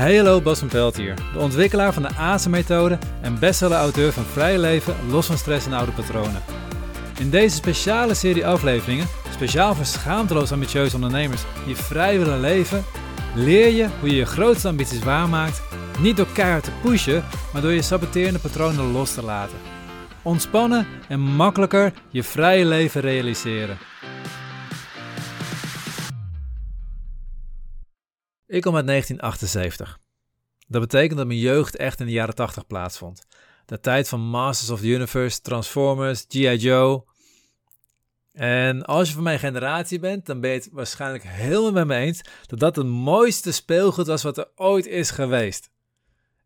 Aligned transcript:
Hallo, 0.00 0.40
Bas 0.40 0.58
van 0.58 0.68
Pelt 0.68 0.96
hier, 0.96 1.14
de 1.32 1.38
ontwikkelaar 1.38 1.92
van 1.92 2.02
de 2.02 2.14
ASE-methode 2.16 2.98
en 3.20 3.38
bestseller-auteur 3.38 4.12
van 4.12 4.24
Vrij 4.24 4.58
Leven, 4.58 4.94
Los 5.10 5.26
van 5.26 5.38
Stress 5.38 5.66
en 5.66 5.72
Oude 5.72 5.92
Patronen. 5.92 6.42
In 7.18 7.30
deze 7.30 7.56
speciale 7.56 8.14
serie 8.14 8.46
afleveringen, 8.46 9.06
speciaal 9.32 9.74
voor 9.74 9.84
schaamteloos 9.84 10.52
ambitieuze 10.52 10.94
ondernemers 10.94 11.42
die 11.66 11.76
vrij 11.76 12.18
willen 12.18 12.40
leven, 12.40 12.84
leer 13.34 13.68
je 13.68 13.88
hoe 14.00 14.08
je 14.08 14.16
je 14.16 14.26
grootste 14.26 14.68
ambities 14.68 15.04
waarmaakt, 15.04 15.62
niet 15.98 16.16
door 16.16 16.32
keihard 16.32 16.64
te 16.64 16.72
pushen, 16.82 17.24
maar 17.52 17.62
door 17.62 17.72
je 17.72 17.82
saboterende 17.82 18.38
patronen 18.38 18.92
los 18.92 19.14
te 19.14 19.24
laten. 19.24 19.58
Ontspannen 20.22 20.86
en 21.08 21.20
makkelijker 21.20 21.92
je 22.08 22.22
vrije 22.22 22.64
leven 22.64 23.00
realiseren. 23.00 23.78
Ik 28.50 28.62
kom 28.62 28.76
uit 28.76 28.86
1978. 28.86 29.98
Dat 30.68 30.80
betekent 30.80 31.18
dat 31.18 31.26
mijn 31.26 31.38
jeugd 31.38 31.76
echt 31.76 32.00
in 32.00 32.06
de 32.06 32.12
jaren 32.12 32.34
80 32.34 32.66
plaatsvond. 32.66 33.26
De 33.66 33.80
tijd 33.80 34.08
van 34.08 34.20
Masters 34.20 34.70
of 34.70 34.80
the 34.80 34.86
Universe, 34.86 35.40
Transformers, 35.40 36.24
G.I. 36.28 36.56
Joe. 36.56 37.04
En 38.32 38.84
als 38.84 39.08
je 39.08 39.14
van 39.14 39.22
mijn 39.22 39.38
generatie 39.38 39.98
bent, 39.98 40.26
dan 40.26 40.40
ben 40.40 40.50
je 40.50 40.56
het 40.56 40.68
waarschijnlijk 40.72 41.24
helemaal 41.24 41.72
met 41.72 41.86
me 41.86 41.94
eens 41.94 42.20
dat 42.46 42.58
dat 42.58 42.76
het 42.76 42.86
mooiste 42.86 43.52
speelgoed 43.52 44.06
was 44.06 44.22
wat 44.22 44.38
er 44.38 44.48
ooit 44.54 44.86
is 44.86 45.10
geweest. 45.10 45.70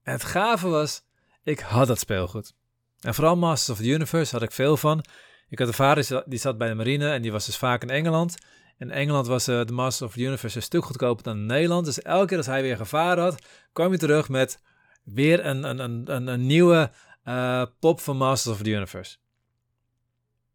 En 0.03 0.12
het 0.12 0.25
gave 0.25 0.69
was, 0.69 1.03
ik 1.43 1.61
had 1.61 1.87
dat 1.87 1.98
speelgoed. 1.98 2.55
En 3.01 3.15
vooral 3.15 3.37
Masters 3.37 3.79
of 3.79 3.84
the 3.84 3.91
Universe 3.91 4.34
had 4.34 4.43
ik 4.43 4.53
veel 4.53 4.77
van. 4.77 5.05
Ik 5.48 5.59
had 5.59 5.69
een 5.69 5.75
vader 5.75 6.23
die 6.27 6.39
zat 6.39 6.59
bij 6.59 6.69
de 6.69 6.75
marine 6.75 7.11
en 7.11 7.23
die 7.23 7.33
was 7.33 7.47
dus 7.47 7.57
vaak 7.57 7.83
in 7.83 7.91
Engeland. 7.91 8.37
In 8.78 8.91
Engeland 8.91 9.27
was 9.27 9.48
uh, 9.48 9.64
de 9.64 9.73
Masters 9.73 10.10
of 10.10 10.16
the 10.16 10.23
Universe 10.23 10.56
een 10.56 10.62
stuk 10.62 10.84
goedkoper 10.84 11.24
dan 11.24 11.37
in 11.37 11.46
Nederland. 11.46 11.84
Dus 11.84 12.02
elke 12.02 12.27
keer 12.27 12.37
als 12.37 12.46
hij 12.46 12.62
weer 12.62 12.77
gevaar 12.77 13.19
had, 13.19 13.47
kwam 13.72 13.89
hij 13.89 13.98
terug 13.98 14.28
met 14.28 14.61
weer 15.05 15.47
een, 15.47 15.62
een, 15.62 15.78
een, 16.11 16.27
een, 16.27 16.47
nieuwe 16.47 16.91
uh, 17.25 17.64
pop 17.78 18.00
van 18.00 18.16
Masters 18.16 18.55
of 18.55 18.62
the 18.62 18.70
Universe. 18.70 19.16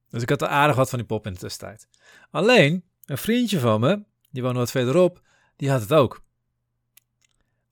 Dus 0.09 0.21
ik 0.21 0.29
had 0.29 0.41
er 0.41 0.47
aardig 0.47 0.75
wat 0.75 0.89
van 0.89 0.99
die 0.99 1.07
pop 1.07 1.25
in 1.25 1.33
de 1.33 1.39
tussentijd. 1.39 1.87
Alleen, 2.31 2.83
een 3.05 3.17
vriendje 3.17 3.59
van 3.59 3.79
me, 3.79 4.03
die 4.31 4.43
woonde 4.43 4.59
wat 4.59 4.71
verderop, 4.71 5.21
die 5.55 5.69
had 5.69 5.81
het 5.81 5.93
ook. 5.93 6.21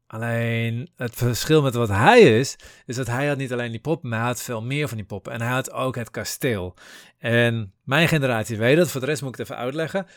Alleen 0.08 0.90
het 0.96 1.16
verschil 1.16 1.62
met 1.62 1.74
wat 1.74 1.90
hij 1.90 2.40
is, 2.40 2.56
is 2.86 2.96
dat 2.96 3.08
hij 3.08 3.28
had 3.28 3.38
niet 3.38 3.54
alleen 3.54 3.72
die 3.72 3.80
poppen, 3.80 4.10
maar 4.10 4.20
hij 4.20 4.28
had 4.28 4.42
veel 4.42 4.62
meer 4.62 4.88
van 4.88 4.98
die 4.98 5.06
poppen. 5.06 5.32
En 5.32 5.42
hij 5.42 5.52
had 5.52 5.72
ook 5.72 5.96
het 5.96 6.12
kasteel. 6.12 6.74
En 7.18 7.74
mijn 7.84 8.08
generatie 8.08 8.58
weet 8.58 8.78
dat, 8.78 8.92
voor 8.92 9.00
de 9.00 9.06
rest 9.06 9.22
moet 9.22 9.32
ik 9.32 9.38
het 9.38 9.50
even 9.50 9.62
uitleggen. 9.62 10.08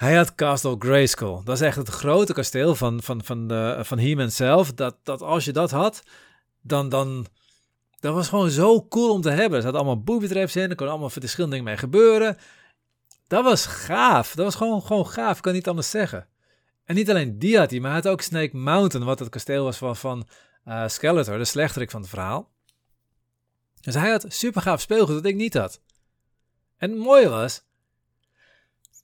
Hij 0.00 0.14
had 0.16 0.34
Castle 0.34 0.76
Grayskull. 0.78 1.40
Dat 1.44 1.54
is 1.54 1.60
echt 1.60 1.76
het 1.76 1.88
grote 1.88 2.32
kasteel 2.32 2.74
van, 2.74 3.02
van, 3.02 3.24
van, 3.24 3.48
de, 3.48 3.78
van 3.82 3.98
He-Man 3.98 4.30
zelf. 4.30 4.72
Dat, 4.72 4.96
dat 5.02 5.22
als 5.22 5.44
je 5.44 5.52
dat 5.52 5.70
had, 5.70 6.02
dan, 6.60 6.88
dan... 6.88 7.26
Dat 7.98 8.14
was 8.14 8.28
gewoon 8.28 8.50
zo 8.50 8.86
cool 8.88 9.12
om 9.12 9.20
te 9.20 9.30
hebben. 9.30 9.58
Er 9.58 9.64
zat 9.64 9.74
allemaal 9.74 10.02
booby 10.02 10.26
in. 10.26 10.70
Er 10.70 10.74
kon 10.74 10.88
allemaal 10.88 11.10
verschillende 11.10 11.56
dingen 11.56 11.70
mee 11.70 11.76
gebeuren. 11.76 12.36
Dat 13.26 13.44
was 13.44 13.66
gaaf. 13.66 14.34
Dat 14.34 14.44
was 14.44 14.54
gewoon, 14.54 14.82
gewoon 14.82 15.06
gaaf. 15.06 15.36
Ik 15.36 15.42
kan 15.42 15.52
niet 15.52 15.68
anders 15.68 15.90
zeggen. 15.90 16.28
En 16.84 16.94
niet 16.94 17.10
alleen 17.10 17.38
die 17.38 17.58
had 17.58 17.70
hij, 17.70 17.80
maar 17.80 17.90
hij 17.90 18.00
had 18.00 18.12
ook 18.12 18.20
Snake 18.20 18.56
Mountain, 18.56 19.06
wat 19.06 19.18
het 19.18 19.28
kasteel 19.28 19.64
was 19.64 19.76
van, 19.76 19.96
van 19.96 20.28
uh, 20.64 20.88
Skeletor, 20.88 21.38
de 21.38 21.44
slechterik 21.44 21.90
van 21.90 22.00
het 22.00 22.10
verhaal. 22.10 22.50
Dus 23.80 23.94
hij 23.94 24.10
had 24.10 24.24
super 24.28 24.62
gaaf 24.62 24.80
speelgoed 24.80 25.14
dat 25.14 25.24
ik 25.24 25.34
niet 25.36 25.54
had. 25.54 25.80
En 26.76 26.90
het 26.90 26.98
mooie 26.98 27.28
was, 27.28 27.62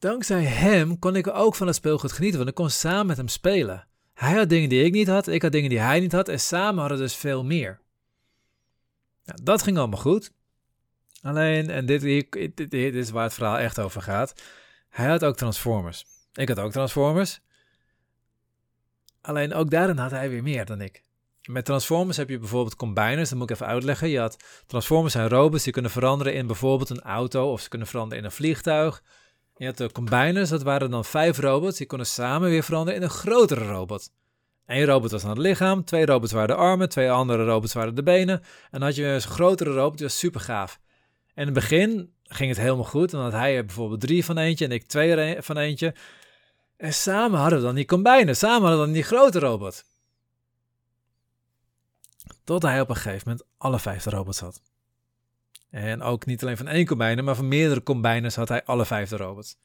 dankzij 0.06 0.42
hem 0.44 0.98
kon 0.98 1.16
ik 1.16 1.26
ook 1.26 1.54
van 1.54 1.66
het 1.66 1.76
speelgoed 1.76 2.12
genieten, 2.12 2.38
want 2.38 2.50
ik 2.50 2.54
kon 2.56 2.70
samen 2.70 3.06
met 3.06 3.16
hem 3.16 3.28
spelen. 3.28 3.86
Hij 4.14 4.34
had 4.34 4.48
dingen 4.48 4.68
die 4.68 4.84
ik 4.84 4.92
niet 4.92 5.08
had, 5.08 5.26
ik 5.26 5.42
had 5.42 5.52
dingen 5.52 5.70
die 5.70 5.78
hij 5.78 6.00
niet 6.00 6.12
had 6.12 6.28
en 6.28 6.40
samen 6.40 6.80
hadden 6.80 6.98
we 6.98 7.04
dus 7.04 7.16
veel 7.16 7.44
meer. 7.44 7.80
Nou, 9.24 9.38
dat 9.42 9.62
ging 9.62 9.78
allemaal 9.78 10.00
goed. 10.00 10.32
Alleen, 11.22 11.70
en 11.70 11.86
dit, 11.86 12.00
dit, 12.00 12.70
dit 12.70 12.94
is 12.94 13.10
waar 13.10 13.22
het 13.22 13.34
verhaal 13.34 13.58
echt 13.58 13.78
over 13.78 14.03
gaat, 14.03 14.42
hij 14.88 15.06
had 15.06 15.25
ook 15.25 15.36
Transformers. 15.36 16.04
Ik 16.32 16.48
had 16.48 16.58
ook 16.58 16.72
Transformers. 16.72 17.41
Alleen 19.20 19.54
ook 19.54 19.70
daarin 19.70 19.98
had 19.98 20.10
hij 20.10 20.31
weer 20.31 20.42
meer 20.42 20.64
dan 20.64 20.81
ik. 20.81 21.02
Met 21.42 21.64
Transformers 21.64 22.16
heb 22.16 22.28
je 22.28 22.38
bijvoorbeeld 22.38 22.76
combiners, 22.76 23.28
dat 23.28 23.38
moet 23.38 23.50
ik 23.50 23.56
even 23.56 23.66
uitleggen. 23.66 24.08
Je 24.08 24.19
had 24.19 24.36
Transformers 24.66 25.12
zijn 25.12 25.28
robots 25.28 25.64
die 25.64 25.72
kunnen 25.72 25.91
veranderen 25.91 26.34
in 26.34 26.47
bijvoorbeeld 26.47 26.91
een 26.91 27.02
auto 27.02 27.52
of 27.52 27.60
ze 27.60 27.69
kunnen 27.69 27.88
veranderen 27.88 28.19
in 28.19 28.25
een 28.25 28.36
vliegtuig. 28.36 29.02
Je 29.56 29.67
had 29.67 29.77
de 29.77 29.93
combiners, 29.93 30.50
dat 30.50 30.62
waren 30.62 30.91
dan 30.91 31.05
vijf 31.05 31.39
robots, 31.39 31.77
die 31.78 31.87
konden 31.87 32.06
samen 32.06 32.50
weer 32.50 32.62
veranderen 32.62 33.00
in 33.00 33.06
een 33.06 33.12
grotere 33.12 33.67
robot. 33.67 34.11
Eén 34.67 34.84
robot 34.84 35.11
was 35.11 35.22
dan 35.22 35.31
het 35.31 35.39
lichaam, 35.39 35.84
twee 35.84 36.06
robots 36.06 36.33
waren 36.33 36.49
de 36.49 36.55
armen, 36.55 36.89
twee 36.89 37.11
andere 37.11 37.44
robots 37.44 37.72
waren 37.72 37.94
de 37.94 38.03
benen. 38.03 38.41
En 38.41 38.47
dan 38.71 38.83
had 38.83 38.97
je 38.97 39.05
een 39.05 39.21
grotere 39.21 39.71
robot, 39.71 39.99
die 39.99 40.06
was 40.06 40.19
super 40.19 40.41
gaaf. 40.41 40.81
En 41.34 41.47
in 41.47 41.55
het 41.55 41.55
begin 41.55 42.12
ging 42.22 42.49
het 42.49 42.59
helemaal 42.59 42.84
goed, 42.84 43.11
dan 43.11 43.22
had 43.22 43.33
hij 43.33 43.56
er 43.56 43.65
bijvoorbeeld 43.65 44.00
drie 44.00 44.25
van 44.25 44.39
eentje 44.39 44.65
en 44.65 44.71
ik 44.71 44.87
twee 44.87 45.43
van 45.43 45.56
eentje. 45.56 45.94
En 46.77 46.94
samen 46.94 47.41
hadden 47.41 47.59
we 47.59 47.65
dan 47.65 47.75
die 47.75 47.84
combijnen, 47.84 48.37
samen 48.37 48.61
hadden 48.61 48.78
we 48.78 48.84
dan 48.84 48.94
die 48.94 49.03
grote 49.03 49.38
robot. 49.38 49.84
Tot 52.44 52.62
hij 52.62 52.81
op 52.81 52.88
een 52.88 52.97
gegeven 52.97 53.23
moment 53.25 53.47
alle 53.59 53.78
vijf 53.78 54.05
robots 54.05 54.41
had. 54.41 54.61
En 55.71 56.03
ook 56.03 56.27
niet 56.27 56.43
alleen 56.43 56.56
van 56.56 56.69
één 56.69 56.87
combiner, 56.87 57.25
maar 57.25 57.34
van 57.34 57.49
meerdere 57.49 57.82
combiners 57.82 58.37
had 58.37 58.49
hij 58.49 58.65
alle 58.65 58.87
vijf 58.87 59.09
de 59.09 59.16
robots. 59.16 59.56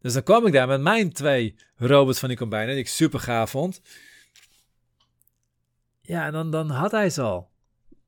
Dus 0.00 0.12
dan 0.12 0.22
kwam 0.22 0.46
ik 0.46 0.52
daar 0.52 0.66
met 0.66 0.80
mijn 0.80 1.12
twee 1.12 1.56
robots 1.76 2.18
van 2.18 2.28
die 2.28 2.38
combiner, 2.38 2.66
die 2.66 2.76
ik 2.76 2.88
super 2.88 3.20
gaaf 3.20 3.50
vond. 3.50 3.80
Ja, 6.00 6.26
en 6.26 6.32
dan, 6.32 6.50
dan 6.50 6.70
had 6.70 6.90
hij 6.90 7.10
ze 7.10 7.22
al. 7.22 7.50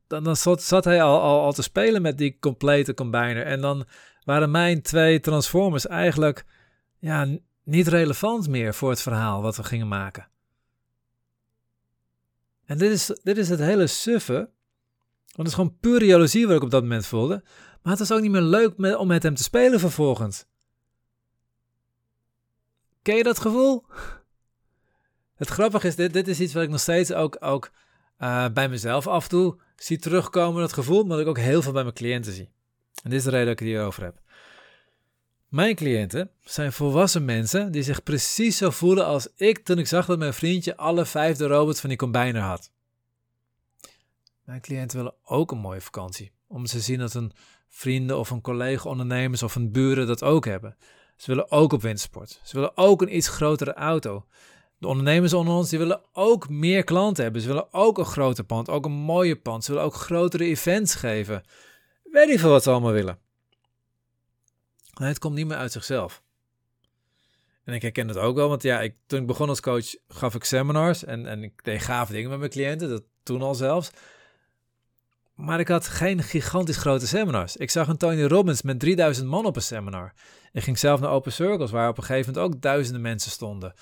Dan, 0.06 0.24
dan 0.24 0.36
zat, 0.36 0.84
hij 0.84 1.02
al, 1.02 1.20
al, 1.20 1.40
al 1.40 1.52
te 1.52 1.62
spelen 1.62 2.02
met 2.02 2.18
die 2.18 2.38
complete 2.38 2.94
combiner. 2.94 3.42
En 3.42 3.60
dan 3.60 3.86
waren 4.24 4.50
mijn 4.50 4.82
twee 4.82 5.20
Transformers 5.20 5.86
eigenlijk 5.86 6.44
ja, 6.98 7.38
niet 7.62 7.88
relevant 7.88 8.48
meer 8.48 8.74
voor 8.74 8.90
het 8.90 9.02
verhaal 9.02 9.42
wat 9.42 9.56
we 9.56 9.64
gingen 9.64 9.88
maken. 9.88 10.28
En 12.64 12.78
dit 12.78 12.90
is, 12.90 13.06
dit 13.22 13.36
is 13.36 13.48
het 13.48 13.60
hele 13.60 13.86
suffe. 13.86 14.50
Want 15.36 15.48
het 15.48 15.58
is 15.58 15.64
gewoon 15.64 15.76
pure 15.80 16.04
jaloezie 16.04 16.46
wat 16.46 16.56
ik 16.56 16.62
op 16.62 16.70
dat 16.70 16.82
moment 16.82 17.06
voelde. 17.06 17.42
Maar 17.82 17.96
het 17.96 18.08
was 18.08 18.12
ook 18.12 18.20
niet 18.20 18.30
meer 18.30 18.40
leuk 18.40 18.98
om 18.98 19.06
met 19.06 19.22
hem 19.22 19.34
te 19.34 19.42
spelen 19.42 19.80
vervolgens. 19.80 20.46
Ken 23.02 23.16
je 23.16 23.22
dat 23.22 23.38
gevoel? 23.38 23.84
Het 25.36 25.48
grappige 25.48 25.86
is, 25.86 25.96
dit, 25.96 26.12
dit 26.12 26.28
is 26.28 26.40
iets 26.40 26.52
wat 26.52 26.62
ik 26.62 26.68
nog 26.68 26.80
steeds 26.80 27.12
ook, 27.12 27.36
ook 27.40 27.70
uh, 28.20 28.48
bij 28.48 28.68
mezelf 28.68 29.06
af 29.06 29.22
en 29.22 29.28
toe 29.28 29.60
zie 29.76 29.98
terugkomen. 29.98 30.60
Dat 30.60 30.72
gevoel, 30.72 31.04
maar 31.04 31.16
dat 31.16 31.20
ik 31.20 31.26
ook 31.26 31.38
heel 31.38 31.62
veel 31.62 31.72
bij 31.72 31.82
mijn 31.82 31.94
cliënten 31.94 32.32
zie. 32.32 32.50
En 33.02 33.10
dit 33.10 33.18
is 33.18 33.24
de 33.24 33.30
reden 33.30 33.46
dat 33.46 33.52
ik 33.52 33.58
het 33.58 33.68
hierover 33.68 34.02
heb. 34.02 34.20
Mijn 35.48 35.74
cliënten 35.74 36.30
zijn 36.40 36.72
volwassen 36.72 37.24
mensen 37.24 37.72
die 37.72 37.82
zich 37.82 38.02
precies 38.02 38.56
zo 38.56 38.70
voelen 38.70 39.06
als 39.06 39.28
ik 39.36 39.58
toen 39.58 39.78
ik 39.78 39.86
zag 39.86 40.06
dat 40.06 40.18
mijn 40.18 40.34
vriendje 40.34 40.76
alle 40.76 41.06
vijfde 41.06 41.46
robots 41.46 41.80
van 41.80 41.88
die 41.88 41.98
combiner 41.98 42.42
had. 42.42 42.70
Mijn 44.46 44.60
cliënten 44.60 44.96
willen 44.96 45.14
ook 45.24 45.50
een 45.50 45.58
mooie 45.58 45.80
vakantie, 45.80 46.32
om 46.46 46.64
te 46.64 46.80
zien 46.80 46.98
dat 46.98 47.12
hun 47.12 47.32
vrienden 47.68 48.18
of 48.18 48.30
een 48.30 48.40
collega 48.40 48.88
ondernemers 48.88 49.42
of 49.42 49.54
een 49.54 49.72
buren 49.72 50.06
dat 50.06 50.22
ook 50.22 50.44
hebben. 50.44 50.76
Ze 51.16 51.26
willen 51.26 51.50
ook 51.50 51.72
op 51.72 51.82
windsport. 51.82 52.40
Ze 52.44 52.54
willen 52.54 52.76
ook 52.76 53.02
een 53.02 53.16
iets 53.16 53.28
grotere 53.28 53.74
auto. 53.74 54.26
De 54.78 54.86
ondernemers 54.86 55.32
onder 55.32 55.54
ons 55.54 55.68
die 55.68 55.78
willen 55.78 56.00
ook 56.12 56.48
meer 56.48 56.84
klanten 56.84 57.22
hebben. 57.22 57.42
Ze 57.42 57.46
willen 57.48 57.72
ook 57.72 57.98
een 57.98 58.04
groter 58.04 58.44
pand, 58.44 58.68
ook 58.68 58.84
een 58.84 58.92
mooie 58.92 59.36
pand. 59.36 59.64
Ze 59.64 59.70
willen 59.70 59.86
ook 59.86 59.94
grotere 59.94 60.44
events 60.44 60.94
geven. 60.94 61.42
Weet 62.02 62.28
niet 62.28 62.40
veel 62.40 62.50
wat 62.50 62.62
ze 62.62 62.70
allemaal 62.70 62.92
willen. 62.92 63.18
Het 64.94 65.18
komt 65.18 65.34
niet 65.34 65.46
meer 65.46 65.56
uit 65.56 65.72
zichzelf. 65.72 66.22
En 67.64 67.74
ik 67.74 67.82
herken 67.82 68.08
het 68.08 68.16
ook 68.16 68.36
wel, 68.36 68.48
want 68.48 68.62
ja, 68.62 68.80
ik, 68.80 68.96
toen 69.06 69.20
ik 69.20 69.26
begon 69.26 69.48
als 69.48 69.60
coach 69.60 69.94
gaf 70.08 70.34
ik 70.34 70.44
seminars 70.44 71.04
en, 71.04 71.26
en 71.26 71.42
ik 71.42 71.64
deed 71.64 71.82
gave 71.82 72.12
dingen 72.12 72.30
met 72.30 72.38
mijn 72.38 72.50
cliënten, 72.50 72.88
dat 72.88 73.02
toen 73.22 73.42
al 73.42 73.54
zelfs. 73.54 73.90
Maar 75.36 75.60
ik 75.60 75.68
had 75.68 75.88
geen 75.88 76.22
gigantisch 76.22 76.76
grote 76.76 77.06
seminars. 77.06 77.56
Ik 77.56 77.70
zag 77.70 77.88
een 77.88 77.96
Tony 77.96 78.24
Robbins 78.24 78.62
met 78.62 78.80
3000 78.80 79.26
man 79.26 79.46
op 79.46 79.56
een 79.56 79.62
seminar. 79.62 80.12
Ik 80.52 80.62
ging 80.62 80.78
zelf 80.78 81.00
naar 81.00 81.10
Open 81.10 81.32
Circles, 81.32 81.70
waar 81.70 81.88
op 81.88 81.98
een 81.98 82.04
gegeven 82.04 82.32
moment 82.32 82.54
ook 82.54 82.62
duizenden 82.62 83.02
mensen 83.02 83.30
stonden. 83.30 83.74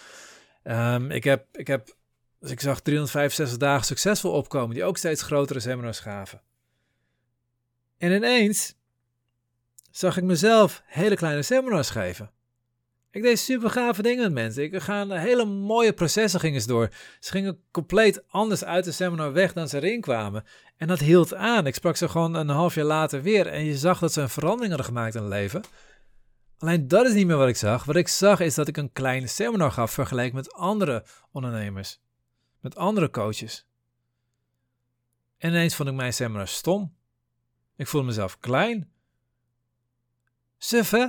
Um, 0.64 1.10
ik, 1.10 1.24
heb, 1.24 1.46
ik 1.52 1.66
heb, 1.66 1.96
dus 2.40 2.50
ik 2.50 2.60
zag 2.60 2.80
365 2.80 3.58
dagen 3.58 3.84
succesvol 3.84 4.32
opkomen, 4.32 4.74
die 4.74 4.84
ook 4.84 4.96
steeds 4.96 5.22
grotere 5.22 5.60
seminars 5.60 6.00
gaven. 6.00 6.42
En 7.98 8.12
ineens 8.12 8.74
zag 9.90 10.16
ik 10.16 10.24
mezelf 10.24 10.82
hele 10.86 11.16
kleine 11.16 11.42
seminars 11.42 11.90
geven. 11.90 12.30
Ik 13.14 13.22
deed 13.22 13.38
super 13.38 13.70
gave 13.70 14.02
dingen 14.02 14.22
met 14.22 14.32
mensen. 14.32 14.62
Ik 14.62 14.82
ga 14.82 15.08
hele 15.08 15.44
mooie 15.44 15.92
processen 15.92 16.40
gingen 16.40 16.60
ze 16.60 16.66
door. 16.66 16.88
Ze 17.20 17.30
gingen 17.30 17.60
compleet 17.70 18.28
anders 18.28 18.64
uit 18.64 18.84
de 18.84 18.92
seminar 18.92 19.32
weg 19.32 19.52
dan 19.52 19.68
ze 19.68 19.76
erin 19.76 20.00
kwamen. 20.00 20.44
En 20.76 20.86
dat 20.86 20.98
hield 20.98 21.34
aan. 21.34 21.66
Ik 21.66 21.74
sprak 21.74 21.96
ze 21.96 22.08
gewoon 22.08 22.34
een 22.34 22.48
half 22.48 22.74
jaar 22.74 22.84
later 22.84 23.22
weer. 23.22 23.46
En 23.46 23.64
je 23.64 23.76
zag 23.76 23.98
dat 23.98 24.12
ze 24.12 24.20
een 24.20 24.28
verandering 24.28 24.68
hadden 24.68 24.86
gemaakt 24.86 25.14
in 25.14 25.20
hun 25.20 25.30
leven. 25.30 25.62
Alleen 26.58 26.88
dat 26.88 27.06
is 27.06 27.12
niet 27.14 27.26
meer 27.26 27.36
wat 27.36 27.48
ik 27.48 27.56
zag. 27.56 27.84
Wat 27.84 27.96
ik 27.96 28.08
zag 28.08 28.40
is 28.40 28.54
dat 28.54 28.68
ik 28.68 28.76
een 28.76 28.92
kleine 28.92 29.26
seminar 29.26 29.72
gaf 29.72 29.90
vergeleken 29.92 30.34
met 30.34 30.52
andere 30.52 31.04
ondernemers. 31.32 32.00
met 32.60 32.76
andere 32.76 33.10
coaches. 33.10 33.66
En 35.38 35.50
ineens 35.50 35.74
vond 35.74 35.88
ik 35.88 35.94
mijn 35.94 36.12
seminar 36.12 36.48
stom. 36.48 36.96
Ik 37.76 37.86
voelde 37.86 38.06
mezelf 38.06 38.38
klein. 38.38 38.90
Suf, 40.58 40.90
hè? 40.90 41.06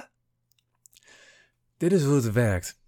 Dit 1.78 1.92
is 1.92 2.04
hoe 2.04 2.16
het 2.16 2.32
werkt. 2.32 2.80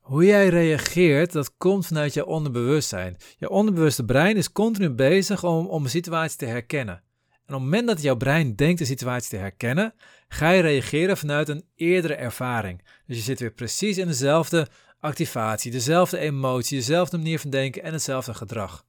Hoe 0.00 0.24
jij 0.24 0.48
reageert, 0.48 1.32
dat 1.32 1.56
komt 1.56 1.86
vanuit 1.86 2.14
je 2.14 2.26
onderbewustzijn. 2.26 3.16
Je 3.38 3.50
onderbewuste 3.50 4.04
brein 4.04 4.36
is 4.36 4.52
continu 4.52 4.90
bezig 4.90 5.44
om, 5.44 5.66
om 5.66 5.84
een 5.84 5.90
situatie 5.90 6.38
te 6.38 6.46
herkennen. 6.46 7.02
En 7.48 7.54
op 7.54 7.60
het 7.60 7.70
moment 7.70 7.86
dat 7.86 8.02
jouw 8.02 8.16
brein 8.16 8.54
denkt 8.54 8.78
de 8.78 8.84
situatie 8.84 9.30
te 9.30 9.36
herkennen, 9.36 9.94
ga 10.28 10.50
je 10.50 10.62
reageren 10.62 11.16
vanuit 11.16 11.48
een 11.48 11.64
eerdere 11.74 12.14
ervaring. 12.14 12.82
Dus 13.06 13.16
je 13.16 13.22
zit 13.22 13.40
weer 13.40 13.52
precies 13.52 13.98
in 13.98 14.06
dezelfde 14.06 14.68
activatie, 15.00 15.70
dezelfde 15.70 16.18
emotie, 16.18 16.78
dezelfde 16.78 17.16
manier 17.16 17.38
van 17.38 17.50
denken 17.50 17.82
en 17.82 17.92
hetzelfde 17.92 18.34
gedrag. 18.34 18.86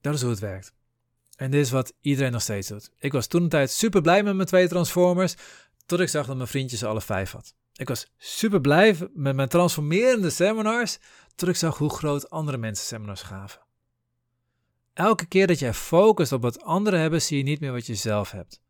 Dat 0.00 0.14
is 0.14 0.20
hoe 0.20 0.30
het 0.30 0.40
werkt. 0.40 0.74
En 1.36 1.50
dit 1.50 1.64
is 1.64 1.70
wat 1.70 1.92
iedereen 2.00 2.32
nog 2.32 2.42
steeds 2.42 2.68
doet. 2.68 2.90
Ik 2.98 3.12
was 3.12 3.26
toen 3.26 3.42
een 3.42 3.48
tijd 3.48 3.70
super 3.70 4.00
blij 4.00 4.22
met 4.22 4.34
mijn 4.34 4.48
twee 4.48 4.68
Transformers, 4.68 5.34
tot 5.86 6.00
ik 6.00 6.08
zag 6.08 6.26
dat 6.26 6.36
mijn 6.36 6.48
vriendje 6.48 6.76
ze 6.76 6.86
alle 6.86 7.00
vijf 7.00 7.32
had. 7.32 7.54
Ik 7.72 7.88
was 7.88 8.12
super 8.18 8.60
blij 8.60 8.96
met 9.14 9.36
mijn 9.36 9.48
transformerende 9.48 10.30
seminars, 10.30 10.98
tot 11.34 11.48
ik 11.48 11.56
zag 11.56 11.78
hoe 11.78 11.90
groot 11.90 12.30
andere 12.30 12.56
mensen 12.56 12.86
seminars 12.86 13.22
gaven. 13.22 13.60
Elke 14.92 15.26
keer 15.26 15.46
dat 15.46 15.58
jij 15.58 15.74
focust 15.74 16.32
op 16.32 16.42
wat 16.42 16.62
anderen 16.62 17.00
hebben, 17.00 17.22
zie 17.22 17.36
je 17.36 17.42
niet 17.42 17.60
meer 17.60 17.72
wat 17.72 17.86
je 17.86 17.94
zelf 17.94 18.30
hebt. 18.30 18.60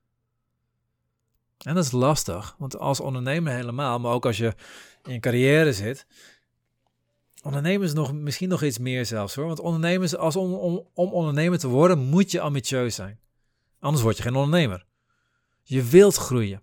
En 1.58 1.74
dat 1.74 1.84
is 1.84 1.90
lastig, 1.92 2.54
want 2.58 2.78
als 2.78 3.00
ondernemer 3.00 3.52
helemaal, 3.52 3.98
maar 3.98 4.12
ook 4.12 4.26
als 4.26 4.36
je 4.36 4.54
in 5.02 5.12
je 5.12 5.20
carrière 5.20 5.72
zit, 5.72 6.06
ondernemers 7.42 7.92
nog, 7.92 8.12
misschien 8.12 8.48
nog 8.48 8.62
iets 8.62 8.78
meer 8.78 9.06
zelfs 9.06 9.34
hoor. 9.34 9.46
Want 9.46 9.60
ondernemers, 9.60 10.16
als 10.16 10.36
om, 10.36 10.54
om 10.94 11.12
ondernemer 11.12 11.58
te 11.58 11.68
worden, 11.68 11.98
moet 11.98 12.30
je 12.30 12.40
ambitieus 12.40 12.94
zijn. 12.94 13.20
Anders 13.80 14.02
word 14.02 14.16
je 14.16 14.22
geen 14.22 14.34
ondernemer. 14.34 14.86
Je 15.62 15.82
wilt 15.82 16.16
groeien. 16.16 16.62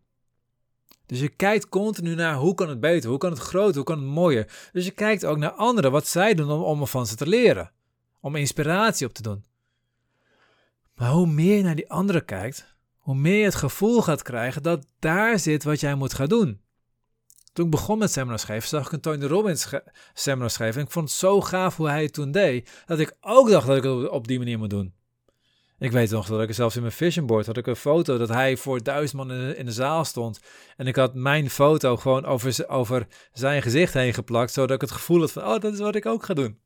Dus 1.05 1.19
je 1.19 1.29
kijkt 1.29 1.69
continu 1.69 2.15
naar 2.15 2.35
hoe 2.35 2.53
kan 2.53 2.69
het 2.69 2.79
beter, 2.79 3.09
hoe 3.09 3.17
kan 3.17 3.29
het 3.31 3.39
groter, 3.39 3.75
hoe 3.75 3.83
kan 3.83 3.99
het 3.99 4.07
mooier. 4.07 4.69
Dus 4.71 4.85
je 4.85 4.91
kijkt 4.91 5.25
ook 5.25 5.37
naar 5.37 5.51
anderen, 5.51 5.91
wat 5.91 6.07
zij 6.07 6.33
doen 6.33 6.51
om, 6.51 6.61
om 6.61 6.87
van 6.87 7.07
ze 7.07 7.15
te 7.15 7.27
leren. 7.27 7.71
Om 8.19 8.35
inspiratie 8.35 9.07
op 9.07 9.13
te 9.13 9.21
doen. 9.21 9.45
Maar 10.95 11.11
hoe 11.11 11.27
meer 11.27 11.57
je 11.57 11.63
naar 11.63 11.75
die 11.75 11.89
anderen 11.89 12.25
kijkt, 12.25 12.75
hoe 12.97 13.15
meer 13.15 13.37
je 13.37 13.45
het 13.45 13.55
gevoel 13.55 14.01
gaat 14.01 14.21
krijgen 14.21 14.63
dat 14.63 14.85
daar 14.99 15.39
zit 15.39 15.63
wat 15.63 15.79
jij 15.79 15.95
moet 15.95 16.13
gaan 16.13 16.27
doen. 16.27 16.61
Toen 17.53 17.65
ik 17.65 17.71
begon 17.71 17.97
met 17.97 18.11
seminars 18.11 18.43
geven, 18.43 18.69
zag 18.69 18.85
ik 18.85 18.91
een 18.91 18.99
Tony 18.99 19.25
Robbins 19.25 19.73
seminar 20.13 20.49
schrijven. 20.49 20.79
En 20.79 20.85
ik 20.85 20.91
vond 20.91 21.09
het 21.09 21.17
zo 21.17 21.41
gaaf 21.41 21.77
hoe 21.77 21.89
hij 21.89 22.03
het 22.03 22.13
toen 22.13 22.31
deed, 22.31 22.83
dat 22.85 22.99
ik 22.99 23.15
ook 23.21 23.49
dacht 23.49 23.67
dat 23.67 23.77
ik 23.77 23.83
het 23.83 24.09
op 24.09 24.27
die 24.27 24.37
manier 24.37 24.57
moet 24.57 24.69
doen. 24.69 24.93
Ik 25.83 25.91
weet 25.91 26.11
nog 26.11 26.27
dat 26.27 26.41
ik 26.41 26.53
zelfs 26.53 26.75
in 26.75 26.81
mijn 26.81 26.93
vision 26.93 27.25
board 27.25 27.45
had 27.45 27.57
ik 27.57 27.67
een 27.67 27.75
foto 27.75 28.17
dat 28.17 28.29
hij 28.29 28.57
voor 28.57 28.83
duizend 28.83 29.13
man 29.13 29.31
in 29.31 29.65
de, 29.65 29.71
zaal 29.71 30.05
stond. 30.05 30.39
En 30.77 30.87
ik 30.87 30.95
had 30.95 31.13
mijn 31.13 31.49
foto 31.49 31.97
gewoon 31.97 32.25
over, 32.25 32.69
over 32.69 33.07
zijn 33.33 33.61
gezicht 33.61 33.93
heen 33.93 34.13
geplakt, 34.13 34.53
zodat 34.53 34.75
ik 34.75 34.81
het 34.81 34.91
gevoel 34.91 35.19
had 35.19 35.31
van, 35.31 35.43
oh, 35.43 35.59
dat 35.59 35.73
is 35.73 35.79
wat 35.79 35.95
ik 35.95 36.05
ook 36.05 36.23
ga 36.23 36.33
doen. 36.33 36.59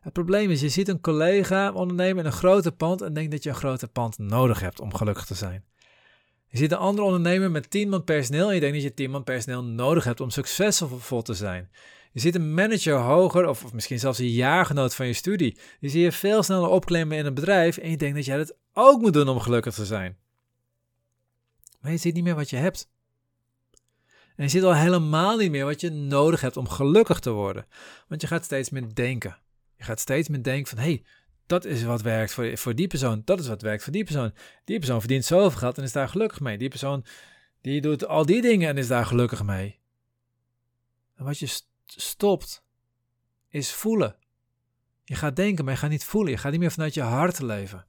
Het 0.00 0.12
probleem 0.12 0.50
is, 0.50 0.60
je 0.60 0.68
ziet 0.68 0.88
een 0.88 1.00
collega 1.00 1.72
ondernemen 1.72 2.18
in 2.18 2.26
een 2.30 2.36
grote 2.36 2.72
pand 2.72 3.02
en 3.02 3.12
denkt 3.12 3.30
dat 3.30 3.42
je 3.42 3.48
een 3.48 3.56
grote 3.56 3.88
pand 3.88 4.18
nodig 4.18 4.60
hebt 4.60 4.80
om 4.80 4.94
gelukkig 4.94 5.24
te 5.24 5.34
zijn. 5.34 5.64
Je 6.46 6.58
ziet 6.58 6.72
een 6.72 6.78
andere 6.78 7.06
ondernemer 7.06 7.50
met 7.50 7.70
10 7.70 7.88
man 7.88 8.04
personeel 8.04 8.48
en 8.48 8.54
je 8.54 8.60
denkt 8.60 8.74
dat 8.74 8.84
je 8.84 8.94
10 8.94 9.10
man 9.10 9.24
personeel 9.24 9.64
nodig 9.64 10.04
hebt 10.04 10.20
om 10.20 10.30
succesvol 10.30 11.22
te 11.22 11.34
zijn. 11.34 11.70
Je 12.12 12.20
ziet 12.20 12.34
een 12.34 12.54
manager 12.54 12.96
hoger, 12.96 13.48
of, 13.48 13.64
of 13.64 13.72
misschien 13.72 13.98
zelfs 13.98 14.18
een 14.18 14.28
jaargenoot 14.28 14.94
van 14.94 15.06
je 15.06 15.12
studie. 15.12 15.58
Die 15.80 15.90
zie 15.90 16.02
je 16.02 16.12
veel 16.12 16.42
sneller 16.42 16.68
opklimmen 16.68 17.18
in 17.18 17.26
een 17.26 17.34
bedrijf 17.34 17.76
en 17.76 17.90
je 17.90 17.96
denkt 17.96 18.16
dat 18.16 18.24
jij 18.24 18.36
dat 18.36 18.56
ook 18.72 19.00
moet 19.00 19.12
doen 19.12 19.28
om 19.28 19.40
gelukkig 19.40 19.74
te 19.74 19.84
zijn. 19.84 20.16
Maar 21.80 21.90
je 21.90 21.96
ziet 21.96 22.14
niet 22.14 22.24
meer 22.24 22.34
wat 22.34 22.50
je 22.50 22.56
hebt. 22.56 22.90
En 24.36 24.44
je 24.44 24.48
ziet 24.48 24.62
al 24.62 24.74
helemaal 24.74 25.36
niet 25.36 25.50
meer 25.50 25.64
wat 25.64 25.80
je 25.80 25.90
nodig 25.90 26.40
hebt 26.40 26.56
om 26.56 26.68
gelukkig 26.68 27.18
te 27.18 27.30
worden. 27.30 27.66
Want 28.08 28.20
je 28.20 28.26
gaat 28.26 28.44
steeds 28.44 28.70
meer 28.70 28.94
denken. 28.94 29.36
Je 29.76 29.84
gaat 29.84 30.00
steeds 30.00 30.28
meer 30.28 30.42
denken 30.42 30.68
van, 30.68 30.78
hé, 30.78 30.84
hey, 30.84 31.04
dat 31.46 31.64
is 31.64 31.82
wat 31.82 32.02
werkt 32.02 32.32
voor, 32.32 32.56
voor 32.58 32.74
die 32.74 32.86
persoon. 32.86 33.22
Dat 33.24 33.40
is 33.40 33.48
wat 33.48 33.62
werkt 33.62 33.82
voor 33.82 33.92
die 33.92 34.04
persoon. 34.04 34.32
Die 34.64 34.78
persoon 34.78 34.98
verdient 34.98 35.24
zoveel 35.24 35.58
geld 35.58 35.78
en 35.78 35.84
is 35.84 35.92
daar 35.92 36.08
gelukkig 36.08 36.40
mee. 36.40 36.58
Die 36.58 36.68
persoon 36.68 37.04
die 37.60 37.80
doet 37.80 38.06
al 38.06 38.26
die 38.26 38.42
dingen 38.42 38.68
en 38.68 38.78
is 38.78 38.88
daar 38.88 39.06
gelukkig 39.06 39.42
mee. 39.42 39.78
En 41.16 41.24
wat 41.24 41.38
je 41.38 41.60
stopt, 41.96 42.64
is 43.48 43.72
voelen. 43.72 44.16
Je 45.04 45.14
gaat 45.14 45.36
denken, 45.36 45.64
maar 45.64 45.74
je 45.74 45.80
gaat 45.80 45.90
niet 45.90 46.04
voelen. 46.04 46.32
Je 46.32 46.38
gaat 46.38 46.50
niet 46.50 46.60
meer 46.60 46.70
vanuit 46.72 46.94
je 46.94 47.02
hart 47.02 47.40
leven. 47.40 47.86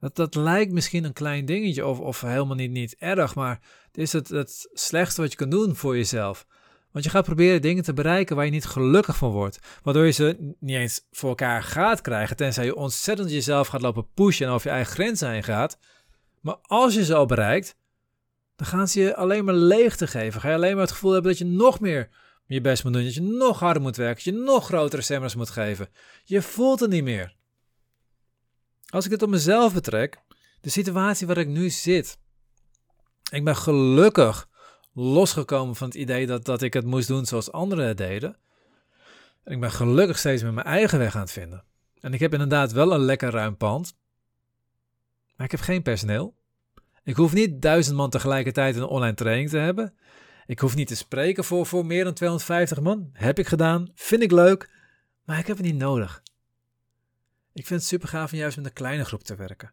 Dat, 0.00 0.16
dat 0.16 0.34
lijkt 0.34 0.72
misschien 0.72 1.04
een 1.04 1.12
klein 1.12 1.44
dingetje 1.44 1.86
of, 1.86 2.00
of 2.00 2.20
helemaal 2.20 2.56
niet, 2.56 2.70
niet 2.70 2.96
erg, 2.98 3.34
maar 3.34 3.60
het 3.86 3.98
is 3.98 4.12
het, 4.12 4.28
het 4.28 4.68
slechtste 4.72 5.20
wat 5.20 5.30
je 5.30 5.36
kan 5.36 5.50
doen 5.50 5.76
voor 5.76 5.96
jezelf. 5.96 6.46
Want 6.90 7.04
je 7.04 7.10
gaat 7.10 7.24
proberen 7.24 7.62
dingen 7.62 7.82
te 7.82 7.92
bereiken 7.92 8.36
waar 8.36 8.44
je 8.44 8.50
niet 8.50 8.66
gelukkig 8.66 9.16
van 9.16 9.30
wordt. 9.30 9.58
Waardoor 9.82 10.04
je 10.04 10.10
ze 10.10 10.54
niet 10.60 10.76
eens 10.76 11.06
voor 11.10 11.28
elkaar 11.28 11.62
gaat 11.62 12.00
krijgen. 12.00 12.36
Tenzij 12.36 12.64
je 12.64 12.76
ontzettend 12.76 13.30
jezelf 13.30 13.68
gaat 13.68 13.80
lopen 13.80 14.12
pushen 14.14 14.46
en 14.46 14.52
over 14.52 14.66
je 14.66 14.74
eigen 14.74 14.92
grenzen 14.92 15.30
heen 15.30 15.42
gaat. 15.42 15.78
Maar 16.40 16.56
als 16.62 16.94
je 16.94 17.04
ze 17.04 17.14
al 17.14 17.26
bereikt, 17.26 17.76
dan 18.56 18.66
gaan 18.66 18.88
ze 18.88 19.00
je 19.00 19.16
alleen 19.16 19.44
maar 19.44 19.54
leegte 19.54 20.06
geven. 20.06 20.40
Ga 20.40 20.48
je 20.48 20.54
alleen 20.54 20.72
maar 20.72 20.84
het 20.84 20.92
gevoel 20.92 21.12
hebben 21.12 21.30
dat 21.30 21.40
je 21.40 21.46
nog 21.46 21.80
meer 21.80 22.08
je 22.46 22.60
best 22.60 22.84
moet 22.84 22.92
doen. 22.92 23.04
Dat 23.04 23.14
je 23.14 23.22
nog 23.22 23.60
harder 23.60 23.82
moet 23.82 23.96
werken. 23.96 24.24
Dat 24.24 24.34
je 24.34 24.40
nog 24.40 24.64
grotere 24.64 25.02
stemmers 25.02 25.34
moet 25.34 25.50
geven. 25.50 25.88
Je 26.24 26.42
voelt 26.42 26.80
het 26.80 26.90
niet 26.90 27.04
meer. 27.04 27.34
Als 28.86 29.04
ik 29.04 29.10
het 29.10 29.22
op 29.22 29.28
mezelf 29.28 29.74
betrek, 29.74 30.18
de 30.60 30.70
situatie 30.70 31.26
waar 31.26 31.38
ik 31.38 31.48
nu 31.48 31.70
zit. 31.70 32.18
Ik 33.30 33.44
ben 33.44 33.56
gelukkig 33.56 34.48
losgekomen 34.92 35.76
van 35.76 35.86
het 35.86 35.96
idee 35.96 36.26
dat, 36.26 36.44
dat 36.44 36.62
ik 36.62 36.72
het 36.72 36.84
moest 36.84 37.08
doen 37.08 37.26
zoals 37.26 37.52
anderen 37.52 37.86
het 37.86 37.96
deden. 37.96 38.36
En 39.44 39.52
ik 39.52 39.60
ben 39.60 39.70
gelukkig 39.70 40.18
steeds 40.18 40.42
met 40.42 40.54
mijn 40.54 40.66
eigen 40.66 40.98
weg 40.98 41.14
aan 41.14 41.20
het 41.20 41.32
vinden. 41.32 41.64
En 42.00 42.14
ik 42.14 42.20
heb 42.20 42.32
inderdaad 42.32 42.72
wel 42.72 42.92
een 42.92 43.00
lekker 43.00 43.30
ruim 43.30 43.56
pand. 43.56 43.96
Maar 45.36 45.46
ik 45.46 45.52
heb 45.52 45.60
geen 45.60 45.82
personeel. 45.82 46.36
Ik 47.06 47.16
hoef 47.16 47.32
niet 47.32 47.62
duizend 47.62 47.96
man 47.96 48.10
tegelijkertijd 48.10 48.76
een 48.76 48.84
online 48.84 49.14
training 49.14 49.48
te 49.48 49.58
hebben. 49.58 49.94
Ik 50.46 50.58
hoef 50.58 50.74
niet 50.74 50.88
te 50.88 50.96
spreken 50.96 51.44
voor, 51.44 51.66
voor 51.66 51.86
meer 51.86 52.04
dan 52.04 52.14
250 52.14 52.80
man. 52.80 53.10
Heb 53.12 53.38
ik 53.38 53.46
gedaan. 53.46 53.88
Vind 53.94 54.22
ik 54.22 54.30
leuk. 54.30 54.70
Maar 55.24 55.38
ik 55.38 55.46
heb 55.46 55.56
het 55.56 55.66
niet 55.66 55.76
nodig. 55.76 56.22
Ik 57.52 57.66
vind 57.66 57.80
het 57.80 57.88
super 57.88 58.08
gaaf 58.08 58.32
om 58.32 58.38
juist 58.38 58.56
met 58.56 58.66
een 58.66 58.72
kleine 58.72 59.04
groep 59.04 59.22
te 59.22 59.36
werken. 59.36 59.72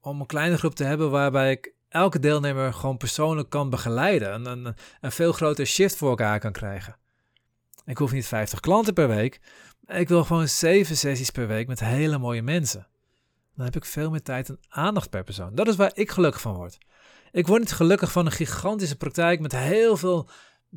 Om 0.00 0.20
een 0.20 0.26
kleine 0.26 0.58
groep 0.58 0.74
te 0.74 0.84
hebben 0.84 1.10
waarbij 1.10 1.50
ik 1.50 1.72
elke 1.88 2.18
deelnemer 2.18 2.72
gewoon 2.74 2.96
persoonlijk 2.96 3.50
kan 3.50 3.70
begeleiden. 3.70 4.32
En 4.32 4.46
een, 4.46 4.74
een 5.00 5.12
veel 5.12 5.32
grotere 5.32 5.66
shift 5.66 5.96
voor 5.96 6.08
elkaar 6.08 6.40
kan 6.40 6.52
krijgen. 6.52 6.96
Ik 7.84 7.98
hoef 7.98 8.12
niet 8.12 8.26
50 8.26 8.60
klanten 8.60 8.94
per 8.94 9.08
week. 9.08 9.40
Ik 9.86 10.08
wil 10.08 10.24
gewoon 10.24 10.48
7 10.48 10.96
sessies 10.96 11.30
per 11.30 11.46
week 11.46 11.66
met 11.66 11.80
hele 11.80 12.18
mooie 12.18 12.42
mensen. 12.42 12.89
Dan 13.54 13.64
heb 13.64 13.76
ik 13.76 13.84
veel 13.84 14.10
meer 14.10 14.22
tijd 14.22 14.48
en 14.48 14.58
aandacht 14.68 15.10
per 15.10 15.24
persoon. 15.24 15.54
Dat 15.54 15.68
is 15.68 15.76
waar 15.76 15.90
ik 15.94 16.10
gelukkig 16.10 16.40
van 16.40 16.54
word. 16.54 16.78
Ik 17.32 17.46
word 17.46 17.60
niet 17.60 17.72
gelukkig 17.72 18.12
van 18.12 18.26
een 18.26 18.32
gigantische 18.32 18.96
praktijk 18.96 19.40
met 19.40 19.56
heel 19.56 19.96
veel 19.96 20.28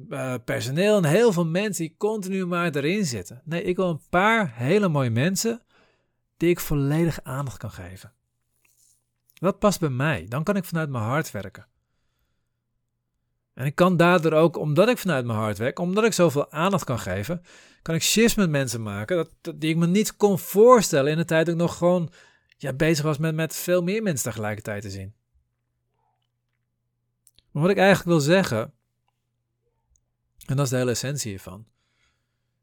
uh, 0.09 0.35
personeel 0.45 0.97
en 0.97 1.03
heel 1.03 1.33
veel 1.33 1.45
mensen 1.45 1.85
die 1.85 1.95
continu 1.97 2.45
maar 2.45 2.75
erin 2.75 3.05
zitten. 3.05 3.41
Nee, 3.45 3.63
ik 3.63 3.75
wil 3.75 3.89
een 3.89 4.01
paar 4.09 4.51
hele 4.55 4.87
mooie 4.87 5.09
mensen 5.09 5.61
die 6.37 6.49
ik 6.49 6.59
volledig 6.59 7.19
aandacht 7.23 7.57
kan 7.57 7.71
geven. 7.71 8.13
Wat 9.39 9.59
past 9.59 9.79
bij 9.79 9.89
mij? 9.89 10.25
Dan 10.29 10.43
kan 10.43 10.55
ik 10.55 10.65
vanuit 10.65 10.89
mijn 10.89 11.03
hart 11.03 11.31
werken. 11.31 11.67
En 13.53 13.65
ik 13.65 13.75
kan 13.75 13.97
daardoor 13.97 14.31
ook, 14.31 14.57
omdat 14.57 14.89
ik 14.89 14.97
vanuit 14.97 15.25
mijn 15.25 15.39
hart 15.39 15.57
werk, 15.57 15.79
omdat 15.79 16.03
ik 16.03 16.13
zoveel 16.13 16.51
aandacht 16.51 16.83
kan 16.83 16.99
geven, 16.99 17.41
kan 17.81 17.95
ik 17.95 18.01
shifts 18.01 18.35
met 18.35 18.49
mensen 18.49 18.81
maken 18.81 19.15
dat, 19.15 19.59
die 19.59 19.69
ik 19.69 19.77
me 19.77 19.87
niet 19.87 20.15
kon 20.15 20.39
voorstellen 20.39 21.11
in 21.11 21.17
de 21.17 21.25
tijd 21.25 21.45
dat 21.45 21.55
ik 21.55 21.61
nog 21.61 21.77
gewoon 21.77 22.11
ja, 22.63 22.73
bezig 22.73 23.05
was 23.05 23.17
met, 23.17 23.35
met 23.35 23.55
veel 23.55 23.81
meer 23.81 24.03
mensen 24.03 24.29
tegelijkertijd 24.31 24.81
te 24.81 24.89
zien. 24.89 25.13
Maar 27.51 27.61
wat 27.61 27.71
ik 27.71 27.77
eigenlijk 27.77 28.07
wil 28.07 28.19
zeggen, 28.19 28.73
en 30.45 30.55
dat 30.55 30.65
is 30.65 30.69
de 30.69 30.77
hele 30.77 30.91
essentie 30.91 31.29
hiervan, 31.29 31.67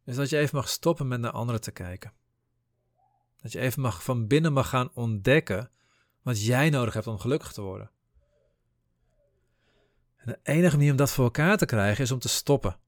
is 0.05 0.17
dat 0.17 0.29
je 0.29 0.39
even 0.39 0.57
mag 0.57 0.69
stoppen 0.69 1.09
met 1.09 1.21
naar 1.21 1.31
anderen 1.31 1.61
te 1.61 1.71
kijken. 1.71 2.13
Dat 3.43 3.53
je 3.53 3.61
even 3.61 3.83
mag 3.83 4.05
van 4.05 4.27
binnen 4.27 4.53
mag 4.53 4.69
gaan 4.69 4.91
ontdekken 4.95 5.71
wat 6.23 6.45
jij 6.45 6.71
nodig 6.71 6.95
hebt 6.95 7.07
om 7.07 7.19
gelukkig 7.19 7.53
te 7.53 7.63
worden. 7.63 7.91
En 10.17 10.27
de 10.27 10.39
enige 10.43 10.77
manier 10.77 10.91
om 10.91 10.97
dat 10.97 11.11
voor 11.11 11.25
elkaar 11.25 11.57
te 11.57 11.67
krijgen 11.67 12.05
is 12.05 12.11
om 12.11 12.19
te 12.19 12.29
stoppen. 12.29 12.79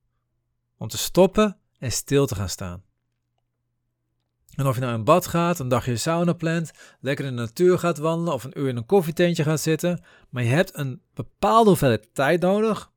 Om 0.76 0.88
te 0.88 0.99
stoppen 0.99 1.59
en 1.78 1.92
stil 1.92 2.26
te 2.26 2.35
gaan 2.35 2.49
staan. 2.49 2.85
En 4.52 4.66
of 4.66 4.75
je 4.75 4.80
nou 4.80 4.94
in 4.94 5.04
bad 5.04 5.26
gaat, 5.26 5.59
een 5.59 5.68
dagje 5.68 5.97
sauna 5.97 6.32
plant, 6.32 6.71
lekker 7.00 7.25
in 7.25 7.37
de 7.37 7.42
natuur 7.42 7.78
gaat 7.78 7.99
wandelen 7.99 8.35
of 8.35 8.44
een 8.44 8.59
uur 8.59 8.68
in 8.68 8.76
een 8.76 8.87
koffietentje 8.87 9.42
gaat 9.42 9.61
zitten, 9.61 10.04
maar 10.28 10.42
je 10.42 10.49
hebt 10.49 10.76
een 10.76 11.02
bepaalde 11.14 11.68
hoeveelheid 11.68 12.09
tijd 12.12 12.40
nodig 12.40 12.90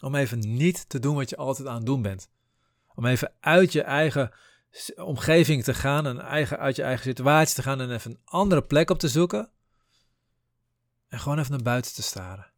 Om 0.00 0.14
even 0.14 0.38
niet 0.56 0.88
te 0.88 0.98
doen 0.98 1.14
wat 1.14 1.30
je 1.30 1.36
altijd 1.36 1.68
aan 1.68 1.76
het 1.76 1.86
doen 1.86 2.02
bent. 2.02 2.28
Om 2.94 3.06
even 3.06 3.32
uit 3.40 3.72
je 3.72 3.82
eigen 3.82 4.32
omgeving 4.96 5.64
te 5.64 5.74
gaan 5.74 6.06
en 6.06 6.20
eigen, 6.20 6.58
uit 6.58 6.76
je 6.76 6.82
eigen 6.82 7.04
situatie 7.04 7.54
te 7.54 7.62
gaan 7.62 7.80
en 7.80 7.90
even 7.90 8.10
een 8.10 8.20
andere 8.24 8.62
plek 8.62 8.90
op 8.90 8.98
te 8.98 9.08
zoeken. 9.08 9.50
En 11.08 11.20
gewoon 11.20 11.38
even 11.38 11.50
naar 11.50 11.62
buiten 11.62 11.92
te 11.94 12.02
staren. 12.02 12.52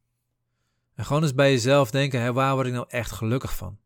En 0.94 1.04
gewoon 1.04 1.23
eens 1.23 1.34
bij 1.34 1.50
jezelf 1.50 1.90
denken, 1.90 2.20
hé, 2.20 2.32
waar 2.32 2.54
word 2.54 2.66
ik 2.66 2.73
nou 2.73 2.87
echt 2.88 3.11
gelukkig 3.11 3.56
van? 3.56 3.78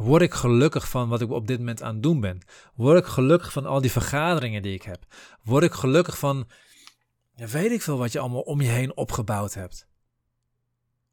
Word 0.00 0.22
ik 0.22 0.34
gelukkig 0.34 0.88
van 0.88 1.08
wat 1.08 1.20
ik 1.20 1.30
op 1.30 1.46
dit 1.46 1.58
moment 1.58 1.82
aan 1.82 1.94
het 1.94 2.02
doen 2.02 2.20
ben? 2.20 2.40
Word 2.74 2.98
ik 2.98 3.06
gelukkig 3.06 3.52
van 3.52 3.66
al 3.66 3.80
die 3.80 3.90
vergaderingen 3.90 4.62
die 4.62 4.74
ik 4.74 4.82
heb? 4.82 5.04
Word 5.42 5.64
ik 5.64 5.72
gelukkig 5.72 6.18
van, 6.18 6.48
weet 7.34 7.70
ik 7.70 7.82
veel 7.82 7.98
wat 7.98 8.12
je 8.12 8.18
allemaal 8.18 8.40
om 8.40 8.60
je 8.60 8.68
heen 8.68 8.96
opgebouwd 8.96 9.54
hebt? 9.54 9.88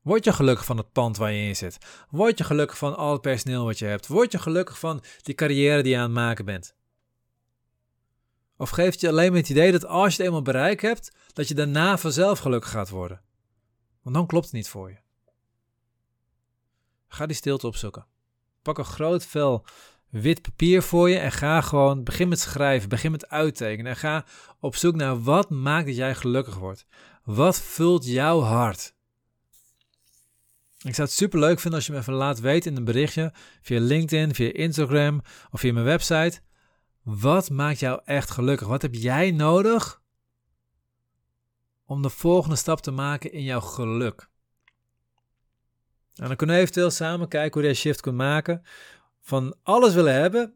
Word 0.02 0.24
je 0.24 0.34
gelukkig 0.34 0.66
van 0.66 0.78
het 0.78 0.92
pand 0.92 1.18
waar 1.18 1.32
je 1.32 1.48
in 1.48 1.56
zit? 1.56 1.78
Word 2.10 2.38
je 2.38 2.44
gelukkig 2.44 2.78
van 2.78 2.96
al 2.96 3.12
het 3.12 3.22
personeel 3.22 3.66
wat 3.66 3.80
je 3.80 3.86
hebt? 3.86 4.08
Word 4.08 4.32
je 4.32 4.40
gelukkig 4.40 4.80
van 4.80 5.04
die 5.22 5.36
carrière 5.36 5.84
die 5.84 5.92
je 5.92 5.98
aan 5.98 6.04
het 6.04 6.12
maken 6.12 6.46
bent? 6.46 6.76
Of 8.58 8.70
geeft 8.70 9.00
je 9.00 9.08
alleen 9.08 9.32
maar 9.32 9.40
het 9.40 9.50
idee 9.50 9.72
dat 9.72 9.86
als 9.86 10.16
je 10.16 10.18
het 10.18 10.28
eenmaal 10.28 10.42
bereikt 10.42 10.82
hebt, 10.82 11.16
dat 11.34 11.48
je 11.48 11.54
daarna 11.54 11.98
vanzelf 11.98 12.40
gelukkig 12.40 12.72
gaat 12.72 12.90
worden? 12.90 13.22
Want 14.02 14.16
dan 14.16 14.28
klopt 14.28 14.46
het 14.46 14.54
niet 14.54 14.70
voor 14.70 14.90
je. 14.90 14.98
Ga 17.08 17.26
die 17.26 17.36
stilte 17.36 17.68
opzoeken. 17.68 18.16
Pak 18.68 18.78
een 18.78 18.86
groot 18.86 19.26
vel 19.26 19.66
wit 20.10 20.42
papier 20.42 20.84
voor 20.84 21.10
je 21.10 21.18
en 21.18 21.32
ga 21.32 21.62
gewoon, 21.62 22.04
begin 22.04 22.28
met 22.28 22.40
schrijven, 22.40 22.90
begin 22.90 23.12
met 23.12 23.30
uittekenen 23.30 23.92
en 23.92 23.98
ga 23.98 24.26
op 24.60 24.76
zoek 24.76 24.96
naar 24.96 25.24
wat 25.24 25.50
maakt 25.50 25.86
dat 25.86 25.96
jij 25.96 26.16
gelukkig 26.16 26.56
wordt. 26.56 26.86
Wat 27.24 27.62
vult 27.62 28.06
jouw 28.06 28.40
hart? 28.40 28.96
Ik 30.78 30.96
zou 30.96 31.08
het 31.08 31.18
super 31.18 31.40
leuk 31.40 31.60
vinden 31.60 31.80
als 31.80 31.88
je 31.88 31.94
me 31.94 32.00
even 32.00 32.14
laat 32.14 32.40
weten 32.40 32.72
in 32.72 32.78
een 32.78 32.84
berichtje 32.84 33.34
via 33.62 33.80
LinkedIn, 33.80 34.36
via 34.36 34.54
Instagram 34.54 35.22
of 35.52 35.60
via 35.60 35.74
mijn 35.74 35.86
website. 35.86 36.42
Wat 37.04 37.50
maakt 37.50 37.80
jou 37.80 38.02
echt 38.06 38.32
gelukkig? 38.32 38.68
Wat 38.68 38.82
heb 38.82 38.94
jij 38.94 39.32
nodig 39.32 40.02
om 41.86 42.02
de 42.02 42.10
volgende 42.10 42.56
stap 42.56 42.80
te 42.80 42.92
maken 42.92 43.32
in 43.32 43.44
jouw 43.44 43.62
geluk? 43.62 44.30
En 46.18 46.28
dan 46.28 46.36
kunnen 46.36 46.56
we 46.56 46.62
eventueel 46.62 46.92
samen 46.92 47.28
kijken 47.28 47.60
hoe 47.62 47.70
je 47.70 47.76
shift 47.76 48.02
kunt 48.02 48.16
maken. 48.16 48.64
Van 49.22 49.56
alles 49.64 49.94
willen 49.94 50.14
hebben, 50.14 50.54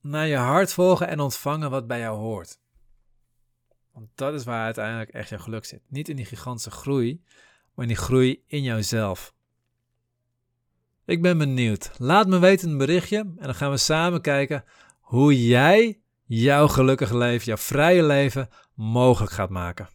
naar 0.00 0.26
je 0.26 0.36
hart 0.36 0.72
volgen 0.72 1.08
en 1.08 1.20
ontvangen 1.20 1.70
wat 1.70 1.86
bij 1.86 1.98
jou 1.98 2.18
hoort. 2.18 2.58
Want 3.92 4.08
dat 4.14 4.34
is 4.34 4.44
waar 4.44 4.64
uiteindelijk 4.64 5.10
echt 5.10 5.28
jouw 5.28 5.38
geluk 5.38 5.64
zit. 5.64 5.80
Niet 5.88 6.08
in 6.08 6.16
die 6.16 6.24
gigantische 6.24 6.70
groei, 6.70 7.22
maar 7.74 7.84
in 7.84 7.92
die 7.92 8.02
groei 8.02 8.42
in 8.46 8.62
jouzelf. 8.62 9.34
Ik 11.04 11.22
ben 11.22 11.38
benieuwd. 11.38 11.90
Laat 11.98 12.26
me 12.26 12.38
weten 12.38 12.70
een 12.70 12.78
berichtje 12.78 13.18
en 13.18 13.36
dan 13.40 13.54
gaan 13.54 13.70
we 13.70 13.76
samen 13.76 14.20
kijken 14.20 14.64
hoe 15.00 15.46
jij 15.46 16.00
jouw 16.24 16.68
gelukkige 16.68 17.16
leven, 17.16 17.46
jouw 17.46 17.56
vrije 17.56 18.02
leven 18.02 18.48
mogelijk 18.74 19.32
gaat 19.32 19.50
maken. 19.50 19.88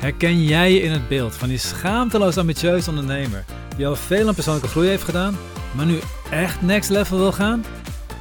Herken 0.00 0.42
jij 0.42 0.72
je 0.72 0.80
in 0.80 0.90
het 0.90 1.08
beeld 1.08 1.34
van 1.34 1.48
die 1.48 1.58
schaamteloos 1.58 2.36
ambitieuze 2.36 2.90
ondernemer 2.90 3.44
die 3.76 3.86
al 3.86 3.96
veel 3.96 4.28
aan 4.28 4.34
persoonlijke 4.34 4.68
groei 4.68 4.88
heeft 4.88 5.02
gedaan, 5.02 5.36
maar 5.74 5.86
nu 5.86 5.98
echt 6.30 6.62
next 6.62 6.90
level 6.90 7.18
wil 7.18 7.32
gaan? 7.32 7.64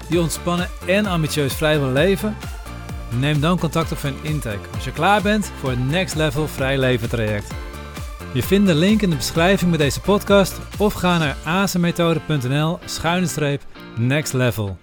Die 0.10 0.20
ontspannen 0.20 0.70
en 0.86 1.06
ambitieus 1.06 1.54
vrij 1.54 1.80
wil 1.80 1.92
leven? 1.92 2.36
Neem 3.20 3.40
dan 3.40 3.60
contact 3.60 3.92
op 3.92 3.98
voor 3.98 4.10
een 4.10 4.32
intake 4.32 4.70
als 4.74 4.84
je 4.84 4.92
klaar 4.92 5.22
bent 5.22 5.52
voor 5.60 5.70
het 5.70 5.90
Next 5.90 6.16
Level 6.16 6.48
Vrij 6.48 6.78
Leven 6.78 7.10
traject. 7.10 7.52
Je 8.34 8.44
vindt 8.44 8.68
de 8.68 8.76
link 8.76 9.02
in 9.02 9.10
de 9.10 9.16
beschrijving 9.16 9.70
bij 9.70 9.80
deze 9.80 10.02
podcast 10.02 10.60
of 10.78 10.94
ga 10.94 11.18
naar 11.18 11.38
azenmethode.nl 11.44 12.80
schuine 12.86 13.28
streep 13.28 13.62
next 13.98 14.34
level. 14.34 14.78